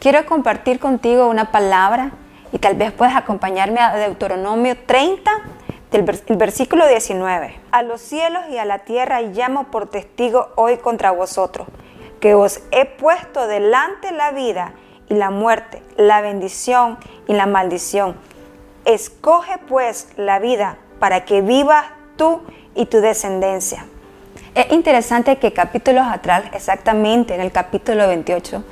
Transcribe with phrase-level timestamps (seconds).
[0.00, 2.12] Quiero compartir contigo una palabra
[2.52, 5.28] y tal vez puedas acompañarme a Deuteronomio 30,
[5.90, 7.58] del el versículo 19.
[7.72, 11.66] A los cielos y a la tierra llamo por testigo hoy contra vosotros,
[12.20, 14.72] que os he puesto delante la vida
[15.08, 18.14] y la muerte, la bendición y la maldición.
[18.84, 21.86] Escoge pues la vida para que vivas
[22.16, 22.42] tú
[22.76, 23.84] y tu descendencia.
[24.54, 28.62] Es interesante que capítulos atrás, exactamente en el capítulo 28,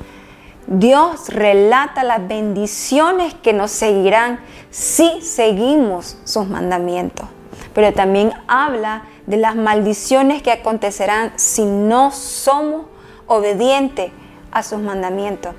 [0.66, 7.26] Dios relata las bendiciones que nos seguirán si seguimos sus mandamientos,
[7.72, 12.86] pero también habla de las maldiciones que acontecerán si no somos
[13.26, 14.10] obedientes
[14.50, 15.54] a sus mandamientos.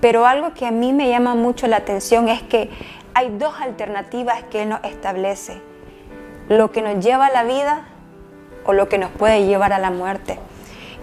[0.00, 2.70] Pero algo que a mí me llama mucho la atención es que
[3.14, 5.60] hay dos alternativas que Él nos establece.
[6.48, 7.86] Lo que nos lleva a la vida
[8.64, 10.38] o lo que nos puede llevar a la muerte.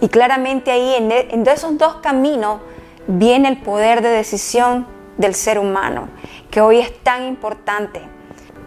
[0.01, 2.61] Y claramente ahí en, esos dos caminos
[3.09, 4.85] viene el poder de decisión
[5.17, 6.09] del ser humano,
[6.51, 8.01] que hoy es tan importante.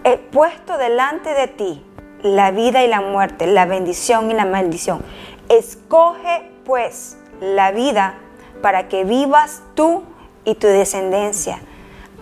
[0.03, 1.83] He puesto delante de ti
[2.23, 5.03] la vida y la muerte, la bendición y la maldición.
[5.49, 8.15] Escoge pues la vida
[8.63, 10.03] para que vivas tú
[10.45, 11.61] y tu descendencia.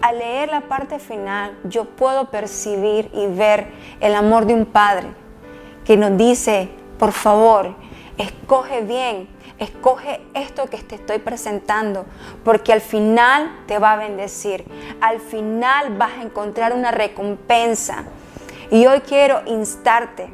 [0.02, 3.66] Al leer la parte final, yo puedo percibir y ver
[4.00, 5.08] el amor de un padre
[5.86, 6.68] que nos dice,
[6.98, 7.74] por favor,
[8.18, 9.28] escoge bien,
[9.60, 12.06] escoge esto que te estoy presentando,
[12.42, 14.64] porque al final te va a bendecir,
[15.00, 18.04] al final vas a encontrar una recompensa.
[18.70, 20.30] Y hoy quiero instarte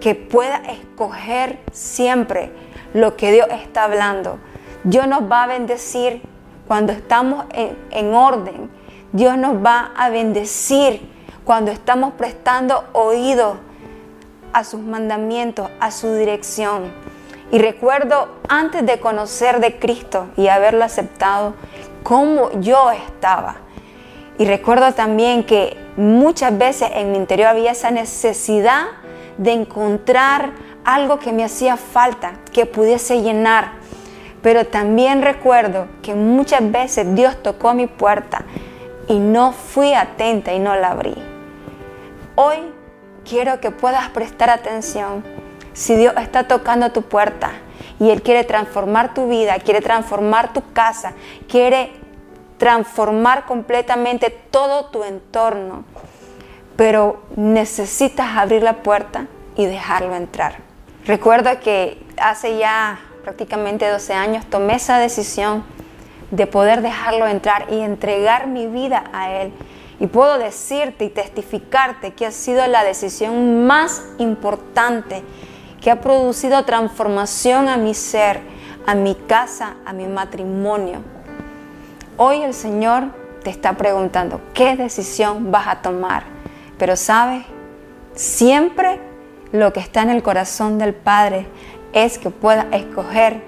[0.00, 2.50] que puedas escoger siempre
[2.94, 4.38] lo que Dios está hablando.
[4.82, 6.22] Dios nos va a bendecir
[6.66, 8.70] cuando estamos en, en orden.
[9.12, 11.00] Dios nos va a bendecir
[11.44, 13.56] cuando estamos prestando oído
[14.52, 16.92] a sus mandamientos, a su dirección.
[17.50, 21.54] Y recuerdo antes de conocer de Cristo y haberlo aceptado,
[22.02, 23.56] cómo yo estaba.
[24.38, 28.84] Y recuerdo también que muchas veces en mi interior había esa necesidad
[29.38, 30.52] de encontrar
[30.84, 33.72] algo que me hacía falta, que pudiese llenar.
[34.42, 38.44] Pero también recuerdo que muchas veces Dios tocó mi puerta
[39.08, 41.14] y no fui atenta y no la abrí.
[42.36, 42.58] Hoy
[43.28, 45.24] quiero que puedas prestar atención
[45.78, 47.52] si Dios está tocando tu puerta
[48.00, 51.12] y Él quiere transformar tu vida, quiere transformar tu casa,
[51.48, 51.92] quiere
[52.58, 55.84] transformar completamente todo tu entorno,
[56.74, 60.56] pero necesitas abrir la puerta y dejarlo entrar.
[61.06, 65.62] Recuerdo que hace ya prácticamente 12 años tomé esa decisión
[66.32, 69.52] de poder dejarlo entrar y entregar mi vida a Él.
[70.00, 75.22] Y puedo decirte y testificarte que ha sido la decisión más importante
[75.80, 78.40] que ha producido transformación a mi ser,
[78.86, 81.00] a mi casa, a mi matrimonio.
[82.16, 83.04] Hoy el Señor
[83.42, 86.24] te está preguntando, ¿qué decisión vas a tomar?
[86.78, 87.44] Pero sabes,
[88.14, 89.00] siempre
[89.52, 91.46] lo que está en el corazón del Padre
[91.92, 93.42] es que pueda escoger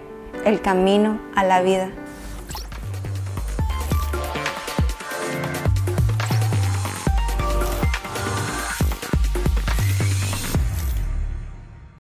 [0.44, 1.90] el camino a la vida.